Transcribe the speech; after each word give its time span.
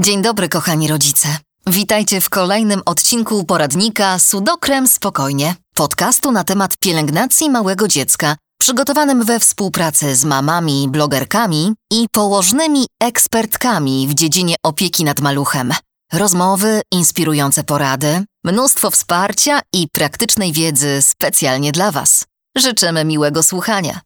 Dzień 0.00 0.22
dobry, 0.22 0.48
kochani 0.48 0.88
rodzice. 0.88 1.28
Witajcie 1.66 2.20
w 2.20 2.28
kolejnym 2.28 2.82
odcinku 2.86 3.44
poradnika 3.44 4.18
Sudokrem 4.18 4.86
Spokojnie, 4.86 5.54
podcastu 5.74 6.32
na 6.32 6.44
temat 6.44 6.76
pielęgnacji 6.78 7.50
małego 7.50 7.88
dziecka, 7.88 8.36
przygotowanym 8.60 9.24
we 9.24 9.40
współpracy 9.40 10.16
z 10.16 10.24
mamami, 10.24 10.88
blogerkami 10.88 11.72
i 11.92 12.06
położnymi 12.12 12.86
ekspertkami 13.02 14.08
w 14.08 14.14
dziedzinie 14.14 14.54
opieki 14.62 15.04
nad 15.04 15.20
maluchem. 15.20 15.72
Rozmowy, 16.12 16.80
inspirujące 16.92 17.64
porady, 17.64 18.24
mnóstwo 18.44 18.90
wsparcia 18.90 19.60
i 19.72 19.88
praktycznej 19.92 20.52
wiedzy 20.52 21.02
specjalnie 21.02 21.72
dla 21.72 21.90
Was. 21.90 22.24
Życzymy 22.56 23.04
miłego 23.04 23.42
słuchania. 23.42 24.00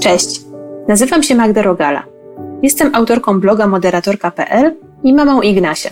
Cześć, 0.00 0.40
nazywam 0.88 1.22
się 1.22 1.34
Magda 1.34 1.62
Rogala. 1.62 2.02
Jestem 2.62 2.94
autorką 2.94 3.40
bloga 3.40 3.66
moderatorka.pl 3.66 4.74
i 5.02 5.14
mamą 5.14 5.40
Ignasia. 5.40 5.90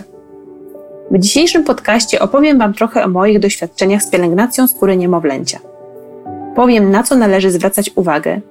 W 1.11 1.19
dzisiejszym 1.19 1.63
podcaście 1.63 2.19
opowiem 2.19 2.59
Wam 2.59 2.73
trochę 2.73 3.03
o 3.03 3.07
moich 3.07 3.39
doświadczeniach 3.39 4.03
z 4.03 4.09
pielęgnacją 4.09 4.67
skóry 4.67 4.97
niemowlęcia. 4.97 5.59
Powiem, 6.55 6.91
na 6.91 7.03
co 7.03 7.15
należy 7.15 7.51
zwracać 7.51 7.91
uwagę, 7.95 8.41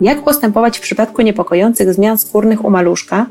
jak 0.00 0.22
postępować 0.22 0.78
w 0.78 0.80
przypadku 0.80 1.22
niepokojących 1.22 1.94
zmian 1.94 2.18
skórnych 2.18 2.64
u 2.64 2.70
maluszka 2.70 3.26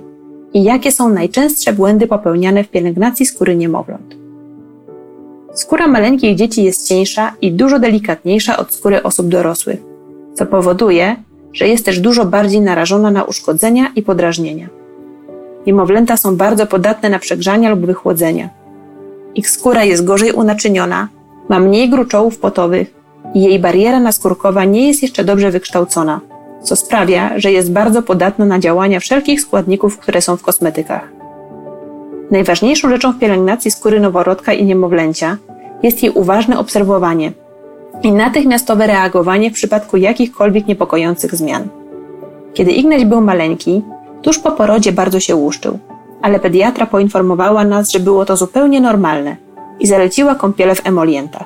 i 0.54 0.64
jakie 0.64 0.92
są 0.92 1.10
najczęstsze 1.10 1.74
błędy 1.74 2.08
popełniane 2.08 2.64
w 2.64 2.70
pielęgnacji 2.70 3.26
skóry 3.26 3.56
niemowląt. 3.56 4.16
Skóra 5.54 5.88
maleńkich 5.88 6.36
dzieci 6.36 6.64
jest 6.64 6.88
cieńsza 6.88 7.34
i 7.42 7.52
dużo 7.52 7.80
delikatniejsza 7.80 8.58
od 8.58 8.74
skóry 8.74 9.04
osób 9.04 9.28
dorosłych, 9.28 9.80
co 10.34 10.46
powoduje, 10.46 11.16
że 11.54 11.68
jest 11.68 11.86
też 11.86 12.00
dużo 12.00 12.26
bardziej 12.26 12.62
narażona 12.62 13.12
na 13.12 13.24
uszkodzenia 13.24 13.92
i 13.96 14.02
podrażnienia. 14.04 14.68
Niemowlęta 15.68 16.18
są 16.18 16.36
bardzo 16.36 16.68
podatne 16.68 17.10
na 17.10 17.20
przegrzania 17.20 17.70
lub 17.70 17.86
wychłodzenia. 17.86 18.50
Ich 19.36 19.50
skóra 19.50 19.84
jest 19.84 20.06
gorzej 20.06 20.32
unaczyniona, 20.32 21.08
ma 21.50 21.60
mniej 21.60 21.90
gruczołów 21.90 22.40
potowych 22.40 22.94
i 23.34 23.44
jej 23.44 23.60
bariera 23.60 24.00
naskórkowa 24.00 24.66
nie 24.66 24.88
jest 24.88 25.02
jeszcze 25.02 25.24
dobrze 25.24 25.52
wykształcona, 25.52 26.22
co 26.64 26.76
sprawia, 26.76 27.40
że 27.40 27.52
jest 27.52 27.72
bardzo 27.72 28.02
podatna 28.02 28.46
na 28.46 28.60
działania 28.60 29.00
wszelkich 29.00 29.42
składników, 29.42 29.98
które 29.98 30.22
są 30.22 30.38
w 30.38 30.42
kosmetykach. 30.42 31.12
Najważniejszą 32.32 32.90
rzeczą 32.90 33.14
w 33.14 33.20
pielęgnacji 33.20 33.72
skóry 33.72 34.00
noworodka 34.00 34.54
i 34.54 34.66
niemowlęcia 34.66 35.38
jest 35.84 36.04
jej 36.04 36.12
uważne 36.12 36.60
obserwowanie– 36.60 37.32
i 38.04 38.12
natychmiastowe 38.12 38.88
reagowanie 38.88 39.52
w 39.52 39.54
przypadku 39.54 39.98
jakichkolwiek 39.98 40.68
niepokojących 40.68 41.36
zmian. 41.36 41.68
Kiedy 42.54 42.72
Ignaś 42.72 43.06
był 43.06 43.22
maleńki, 43.22 43.82
tuż 44.22 44.40
po 44.40 44.52
porodzie 44.52 44.92
bardzo 44.92 45.20
się 45.20 45.36
łuszczył, 45.36 45.80
ale 46.22 46.40
pediatra 46.40 46.86
poinformowała 46.86 47.64
nas, 47.64 47.92
że 47.92 48.00
było 48.00 48.26
to 48.26 48.38
zupełnie 48.38 48.82
normalne 48.82 49.38
i 49.80 49.88
zaleciła 49.88 50.36
kąpiele 50.36 50.76
w 50.76 50.88
emolientach. 50.88 51.46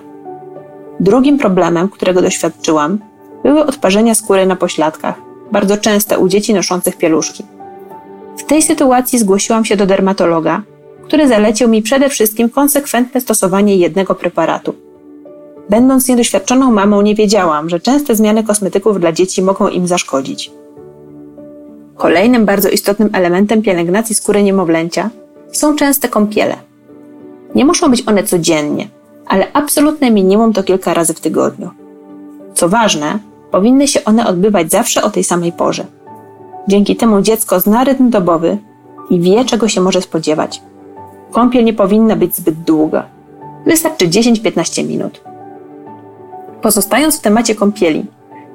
Drugim 0.99 1.38
problemem, 1.38 1.89
którego 1.89 2.21
doświadczyłam, 2.21 2.99
były 3.43 3.65
odparzenia 3.65 4.15
skóry 4.15 4.45
na 4.45 4.55
pośladkach, 4.55 5.15
bardzo 5.52 5.77
częste 5.77 6.19
u 6.19 6.27
dzieci 6.27 6.53
noszących 6.53 6.97
pieluszki. 6.97 7.43
W 8.38 8.43
tej 8.43 8.61
sytuacji 8.61 9.19
zgłosiłam 9.19 9.65
się 9.65 9.75
do 9.75 9.86
dermatologa, 9.86 10.61
który 11.03 11.27
zalecił 11.27 11.69
mi 11.69 11.81
przede 11.81 12.09
wszystkim 12.09 12.49
konsekwentne 12.49 13.21
stosowanie 13.21 13.75
jednego 13.75 14.15
preparatu– 14.15 14.75
Będąc 15.72 16.08
niedoświadczoną 16.08 16.72
mamą, 16.72 17.02
nie 17.02 17.16
wiedziałam, 17.16 17.69
że 17.69 17.80
częste 17.80 18.16
zmiany 18.16 18.44
kosmetyków 18.44 19.00
dla 19.00 19.11
dzieci 19.11 19.41
mogą 19.41 19.67
im 19.67 19.88
zaszkodzić. 19.88 20.52
Kolejnym 21.95 22.45
bardzo 22.45 22.69
istotnym 22.69 23.09
elementem 23.14 23.61
pielęgnacji 23.61 24.16
skóry 24.16 24.44
niemowlęcia 24.44 25.09
są 25.52 25.76
częste 25.76 26.08
kąpiele. 26.08 26.55
Nie 27.55 27.65
muszą 27.65 27.89
być 27.89 28.08
one 28.08 28.23
codziennie, 28.23 28.87
ale 29.27 29.54
absolutne 29.54 30.11
minimum 30.11 30.54
to 30.54 30.64
kilka 30.64 30.93
razy 30.93 31.14
w 31.14 31.20
tygodniu. 31.20 31.70
Co 32.53 32.70
ważne, 32.70 33.20
powinny 33.52 33.88
się 33.88 34.03
one 34.05 34.27
odbywać 34.27 34.71
zawsze 34.71 35.03
o 35.03 35.09
tej 35.09 35.23
samej 35.23 35.52
porze. 35.52 35.86
Dzięki 36.67 36.95
temu 36.95 37.21
dziecko 37.21 37.59
zna 37.59 37.83
rytm 37.83 38.09
dobowy 38.09 38.58
i 39.09 39.20
wie, 39.20 39.45
czego 39.45 39.67
się 39.67 39.82
może 39.82 40.02
spodziewać. 40.02 40.61
Kąpiel 41.32 41.64
nie 41.64 41.73
powinna 41.73 42.15
być 42.15 42.36
zbyt 42.36 42.55
długa. 42.55 43.05
Wystarczy 43.65 44.08
10-15 44.08 44.88
minut. 44.88 45.30
Pozostając 46.61 47.20
w 47.20 47.22
temacie 47.22 47.55
kąpieli, 47.55 48.05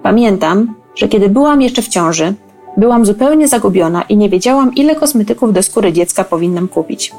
pamiętam, 0.03 0.75
że 0.95 1.09
kiedy 1.09 1.29
byłam 1.29 1.63
jeszcze 1.63 1.83
w 1.83 1.89
ciąży, 1.89 2.35
byłam 2.77 3.07
zupełnie 3.07 3.49
zagubiona 3.49 4.03
i 4.03 4.17
nie 4.17 4.29
wiedziałam, 4.29 4.75
ile 4.75 4.95
kosmetyków 4.95 5.53
do 5.53 5.63
skóry 5.63 5.93
dziecka 5.93 6.25
powinnam 6.25 6.69
kupić. 6.69 7.13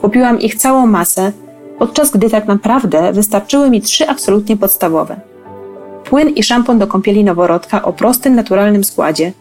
Kupiłam 0.00 0.40
ich 0.40 0.54
całą 0.54 0.86
masę, 0.86 1.32
podczas 1.78 2.10
gdy 2.10 2.30
tak 2.30 2.46
naprawdę 2.46 3.12
wystarczyły 3.12 3.70
mi 3.70 3.80
trzy 3.80 4.08
absolutnie 4.08 4.56
podstawowe. 4.56 5.20
Płyn 6.04 6.28
i 6.28 6.42
szampon 6.42 6.78
do 6.78 6.86
kąpieli 6.86 7.24
noworodka 7.24 7.82
o 7.82 7.92
prostym, 7.92 8.34
naturalnym 8.34 8.84
składzie, 8.84 9.32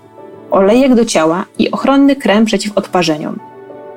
olejek 0.51 0.95
do 0.95 1.05
ciała 1.05 1.45
i 1.59 1.71
ochronny 1.71 2.15
krem 2.15 2.45
przeciw 2.45 2.77
odparzeniom. 2.77 3.39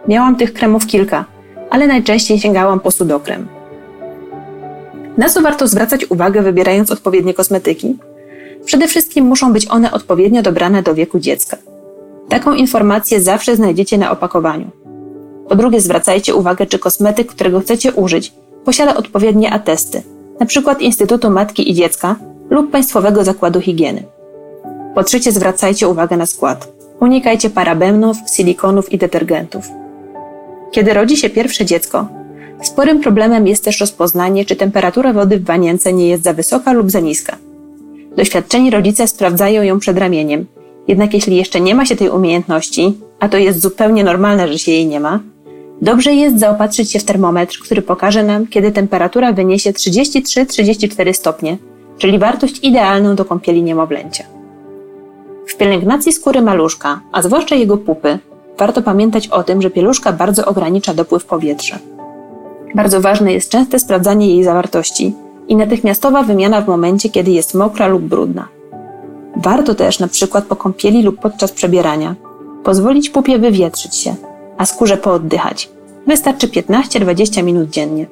Miałam 0.09 0.37
tych 0.37 0.53
kremów 0.53 0.87
kilka, 0.87 1.25
ale 1.71 1.87
najczęściej 1.87 2.39
sięgałam 2.39 2.81
po 2.81 2.91
sudokrem. 2.91 3.60
Na 5.21 5.29
co 5.29 5.43
warto 5.43 5.69
zwracać 5.69 6.11
uwagę, 6.11 6.43
wybierając 6.43 6.91
odpowiednie 6.91 7.35
kosmetyki? 7.35 7.97
Przede 8.65 8.89
wszystkim 8.89 9.25
muszą 9.25 9.53
być 9.53 9.67
one 9.71 9.93
odpowiednio 9.93 10.43
dobrane 10.43 10.83
do 10.83 10.95
wieku 10.95 11.19
dziecka. 11.19 11.57
Taką 12.29 12.55
informację 12.55 13.21
zawsze 13.21 13.57
znajdziecie 13.57 13.99
na 13.99 14.11
opakowaniu. 14.11 14.71
Po 15.49 15.55
drugie, 15.55 15.81
zwracajcie 15.81 16.35
uwagę, 16.35 16.67
czy 16.67 16.79
kosmetyk, 16.79 17.29
którego 17.29 17.61
chcecie 17.61 17.93
użyć, 17.93 18.33
posiada 18.65 18.97
odpowiednie 18.97 19.53
atesty, 19.53 20.03
np. 20.39 20.75
Instytutu 20.81 21.31
Matki 21.31 21.71
i 21.71 21.75
Dziecka 21.75 22.17
lub 22.51 22.71
Państwowego 22.71 23.25
Zakładu 23.25 23.61
Higieny. 23.61 24.03
Po 24.95 25.05
trzecie, 25.05 25.33
zwracajcie 25.33 25.89
uwagę 25.89 26.17
na 26.17 26.27
skład. 26.27 26.73
Unikajcie 27.01 27.51
parabenów, 27.51 28.17
silikonów 28.37 28.93
i 28.93 28.99
detergentów. 28.99 29.69
Kiedy 30.71 30.95
rodzi 30.95 31.17
się 31.17 31.31
pierwsze 31.31 31.65
dziecko, 31.65 32.20
Sporym 32.63 33.01
problemem 33.01 33.47
jest 33.47 33.65
też 33.65 33.81
rozpoznanie, 33.81 34.45
czy 34.45 34.57
temperatura 34.57 35.13
wody 35.13 35.39
w 35.39 35.45
wanience 35.45 35.93
nie 35.93 36.09
jest 36.09 36.23
za 36.23 36.33
wysoka 36.33 36.73
lub 36.73 36.91
za 36.91 37.01
niska. 37.01 37.37
Doświadczeni 38.17 38.71
rodzice 38.71 39.09
sprawdzają 39.09 39.63
ją 39.63 39.79
przed 39.79 39.99
ramieniem, 39.99 40.47
jednak 40.89 41.15
jeśli 41.15 41.37
jeszcze 41.37 41.61
nie 41.61 41.75
ma 41.75 41.87
się 41.87 41.97
tej 41.97 42.09
umiejętności, 42.09 42.99
a 43.21 43.29
to 43.29 43.39
jest 43.39 43.61
zupełnie 43.61 44.05
normalne, 44.05 44.49
że 44.49 44.59
się 44.59 44.73
jej 44.73 44.87
nie 44.87 45.01
ma, 45.01 45.21
dobrze 45.83 46.13
jest 46.13 46.39
zaopatrzyć 46.39 46.93
się 46.93 46.99
w 46.99 47.05
termometr, 47.05 47.59
który 47.63 47.83
pokaże 47.83 48.23
nam, 48.23 48.47
kiedy 48.47 48.73
temperatura 48.73 49.33
wyniesie 49.33 49.73
33-34 49.73 51.13
stopnie, 51.13 51.59
czyli 51.99 52.19
wartość 52.19 52.59
idealną 52.63 53.15
do 53.15 53.25
kąpieli 53.25 53.63
niemowlęcia. 53.63 54.25
W 55.47 55.57
pielęgnacji 55.57 56.13
skóry 56.13 56.43
maluszka, 56.43 57.01
a 57.13 57.23
zwłaszcza 57.23 57.55
jego 57.55 57.77
pupy, 57.77 58.19
warto 58.59 58.83
pamiętać 58.83 59.29
o 59.29 59.43
tym, 59.43 59.63
że 59.63 59.71
pieluszka 59.71 60.13
bardzo 60.13 60.45
ogranicza 60.45 60.95
dopływ 60.95 61.25
powietrza. 61.25 61.79
Bardzo 62.75 63.01
ważne 63.01 63.33
jest 63.33 63.51
częste 63.51 63.79
sprawdzanie 63.79 64.29
jej 64.29 64.45
zawartości 64.45 65.15
i 65.49 65.57
natychmiastowa 65.57 66.23
wymiana 66.23 66.61
w 66.61 66.69
momencie, 66.69 67.09
kiedy 67.09 67.31
jest 67.31 67.55
mokra 67.55 67.87
lub 67.87 68.03
brudna. 68.03 68.49
Warto 69.37 69.75
też 69.75 69.99
na 69.99 70.09
przykład 70.09 70.45
po 70.45 70.57
kąpieli 70.57 71.03
lub 71.03 71.21
podczas 71.21 71.53
przebierania 71.53 72.15
pozwolić 72.65 73.11
pupie 73.11 73.39
wywietrzyć 73.39 73.97
się, 73.97 74.15
a 74.59 74.67
skórze 74.67 74.97
pooddychać. 74.97 75.71
Wystarczy 76.07 76.49
15-20 76.49 77.43
minut 77.43 77.71
dziennie. 77.71 78.07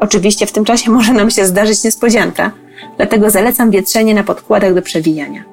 Oczywiście 0.00 0.46
w 0.46 0.52
tym 0.52 0.64
czasie 0.64 0.90
może 0.90 1.12
nam 1.12 1.30
się 1.30 1.46
zdarzyć 1.46 1.84
niespodzianka, 1.84 2.50
dlatego 2.96 3.30
zalecam 3.30 3.70
wietrzenie 3.70 4.14
na 4.14 4.24
podkładach 4.24 4.74
do 4.74 4.82
przewijania. 4.82 5.44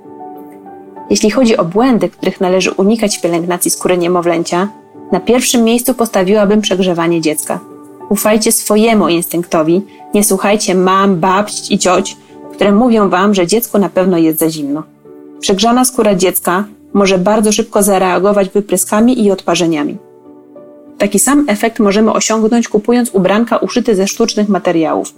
Jeśli 1.09 1.31
chodzi 1.31 1.57
o 1.57 1.65
błędy, 1.65 2.09
których 2.09 2.41
należy 2.41 2.71
unikać 2.71 3.17
w 3.17 3.21
pielęgnacji 3.21 3.71
skóry 3.71 3.97
niemowlęcia, 3.97 4.67
na 5.11 5.19
pierwszym 5.19 5.63
miejscu 5.63 5.93
postawiłabym 5.93 6.61
przegrzewanie 6.61 7.21
dziecka– 7.21 7.59
Ufajcie 8.11 8.51
swojemu 8.51 9.09
instynktowi, 9.09 9.81
nie 10.13 10.23
słuchajcie 10.23 10.75
mam, 10.75 11.19
babć 11.19 11.71
i 11.71 11.79
cioć, 11.79 12.17
które 12.53 12.71
mówią 12.71 13.09
wam, 13.09 13.33
że 13.33 13.47
dziecko 13.47 13.79
na 13.79 13.89
pewno 13.89 14.17
jest 14.17 14.39
za 14.39 14.49
zimno. 14.49 14.83
Przegrzana 15.39 15.85
skóra 15.85 16.15
dziecka 16.15 16.63
może 16.93 17.17
bardzo 17.17 17.51
szybko 17.51 17.83
zareagować 17.83 18.49
wypryskami 18.49 19.25
i 19.25 19.31
odparzeniami. 19.31 19.97
Taki 20.97 21.19
sam 21.19 21.45
efekt 21.47 21.79
możemy 21.79 22.13
osiągnąć 22.13 22.67
kupując 22.67 23.09
ubranka 23.13 23.57
uszyte 23.57 23.95
ze 23.95 24.07
sztucznych 24.07 24.49
materiałów. 24.49 25.13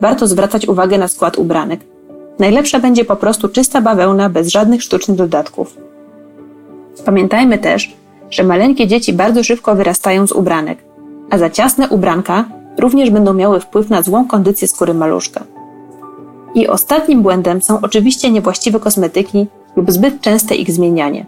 Warto 0.00 0.26
zwracać 0.26 0.68
uwagę 0.68 0.98
na 0.98 1.08
skład 1.08 1.38
ubranek. 1.38 1.80
Najlepsza 2.38 2.78
będzie 2.78 3.04
po 3.04 3.16
prostu 3.16 3.48
czysta 3.48 3.80
bawełna 3.80 4.28
bez 4.28 4.48
żadnych 4.48 4.82
sztucznych 4.82 5.16
dodatków. 5.16 5.76
Pamiętajmy 7.04 7.58
też, 7.58 7.92
że 8.30 8.42
maleńkie 8.42 8.86
dzieci 8.86 9.12
bardzo 9.12 9.44
szybko 9.44 9.74
wyrastają 9.74 10.26
z 10.26 10.32
ubranek, 10.32 10.89
a 11.30 11.38
za 11.38 11.50
ciasne 11.50 11.88
ubranka 11.88 12.44
również 12.78 13.10
będą 13.10 13.34
miały 13.34 13.60
wpływ 13.60 13.90
na 13.90 14.02
złą 14.02 14.28
kondycję 14.28 14.68
skóry 14.68 14.94
maluszka. 14.94 15.44
I 16.54 16.68
ostatnim 16.68 17.22
błędem 17.22 17.62
są 17.62 17.78
oczywiście 17.82 18.30
niewłaściwe 18.30 18.80
kosmetyki 18.80 19.46
lub 19.76 19.92
zbyt 19.92 20.20
częste 20.20 20.54
ich 20.54 20.70
zmienianie. 20.70 21.26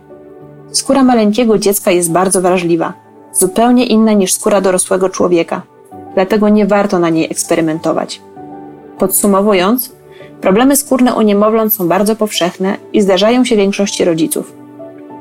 Skóra 0.72 1.02
maleńkiego 1.02 1.58
dziecka 1.58 1.90
jest 1.90 2.12
bardzo 2.12 2.40
wrażliwa, 2.40 2.92
zupełnie 3.32 3.86
inna 3.86 4.12
niż 4.12 4.32
skóra 4.32 4.60
dorosłego 4.60 5.08
człowieka, 5.08 5.62
dlatego 6.14 6.48
nie 6.48 6.66
warto 6.66 6.98
na 6.98 7.08
niej 7.08 7.24
eksperymentować. 7.30 8.20
Podsumowując, 8.98 9.92
problemy 10.40 10.76
skórne 10.76 11.14
u 11.14 11.22
niemowląt 11.22 11.74
są 11.74 11.88
bardzo 11.88 12.16
powszechne 12.16 12.76
i 12.92 13.00
zdarzają 13.00 13.44
się 13.44 13.56
większości 13.56 14.04
rodziców. 14.04 14.52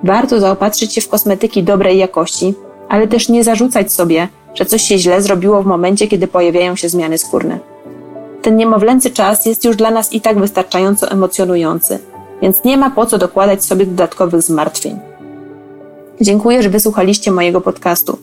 Warto 0.04 0.40
zaopatrzyć 0.40 0.94
się 0.94 1.02
w 1.02 1.10
kosmetyki 1.10 1.64
dobrej 1.64 1.98
jakości, 1.98 2.54
ale 2.90 3.08
też 3.08 3.30
nie 3.30 3.44
zarzucać 3.44 3.94
sobie, 3.94 4.28
że 4.56 4.66
coś 4.66 4.82
się 4.82 4.98
źle 4.98 5.22
zrobiło 5.22 5.64
w 5.64 5.66
momencie, 5.66 6.08
kiedy 6.08 6.28
pojawiają 6.28 6.76
się 6.76 6.90
zmiany 6.90 7.18
skórne. 7.18 7.60
Ten 8.42 8.56
niemowlęcy 8.56 9.10
czas 9.10 9.46
jest 9.46 9.66
już 9.66 9.76
dla 9.76 9.92
nas 9.92 10.14
i 10.14 10.22
tak 10.22 10.40
wystarczająco 10.40 11.12
emocjonujący, 11.12 12.00
więc 12.42 12.64
nie 12.64 12.78
ma 12.78 12.92
po 12.92 13.06
co 13.06 13.18
dokładać 13.18 13.64
sobie 13.64 13.86
dodatkowych 13.86 14.42
zmartwień. 14.42 15.00
Dziękuję, 16.22 16.64
że 16.64 16.70
wysłuchaliście 16.70 17.32
mojego 17.32 17.62
podcastu. 17.62 18.18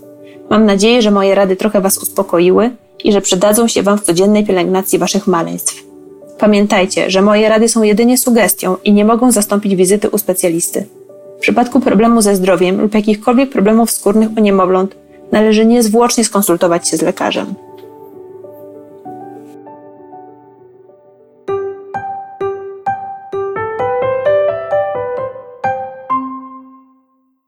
Mam 0.51 0.65
nadzieję, 0.65 1.03
że 1.03 1.11
moje 1.11 1.35
rady 1.35 1.57
trochę 1.57 1.81
Was 1.81 1.99
uspokoiły 1.99 2.71
i 3.05 3.13
że 3.13 3.21
przydadzą 3.21 3.69
się 3.69 3.83
Wam 3.83 3.99
w 3.99 4.03
codziennej 4.03 4.47
pielęgnacji 4.47 4.99
Waszych 4.99 5.27
maleństw. 5.27 5.85
Pamiętajcie, 6.39 7.11
że 7.11 7.23
moje 7.23 7.49
rady 7.49 7.69
są 7.69 7.83
jedynie 7.83 8.19
sugestią 8.19 8.77
i 8.85 8.93
nie 8.93 9.05
mogą 9.05 9.33
zastąpić 9.33 9.77
wizyty 9.77 10.11
u 10.11 10.19
specjalisty. 10.19 10.87
W 11.39 11.41
przypadku 11.41 11.81
problemu 11.81 12.23
ze 12.23 12.37
zdrowiem 12.37 12.81
lub 12.81 12.95
jakichkolwiek 12.95 13.51
problemów 13.51 13.91
skórnych 13.91 14.29
u 14.37 14.41
niemowląt 14.41 14.95
należy 15.33 15.67
niezwłocznie 15.67 16.25
skonsultować 16.25 16.89
się 16.89 16.97
z 16.97 17.03
lekarzem. 17.03 17.55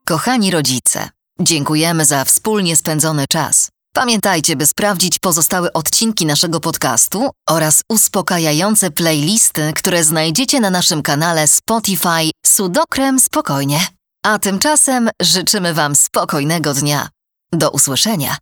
Kochani 0.05 0.51
rodzice, 0.51 1.09
dziękujemy 1.41 2.05
za 2.05 2.25
wspólnie 2.25 2.77
spędzony 2.77 3.25
czas. 3.29 3.69
Pamiętajcie, 3.95 4.57
by 4.57 4.67
sprawdzić 4.67 5.19
pozostałe 5.19 5.73
odcinki 5.73 6.27
naszego 6.27 6.61
podcastu 6.61 7.31
oraz 7.49 7.83
uspokajające 7.89 8.91
playlisty, 8.91 9.73
które 9.77 10.05
znajdziecie 10.05 10.61
na 10.61 10.71
naszym 10.71 11.03
kanale 11.03 11.49
Spotify 11.49 12.31
Sudokrem 12.47 13.21
Spokojnie. 13.21 13.81
A 14.27 14.39
tymczasem 14.39 15.11
życzymy 15.23 15.75
Wam 15.75 15.95
spokojnego 15.95 16.75
dnia. 16.75 17.09
Do 17.53 17.71
usłyszenia. 17.71 18.37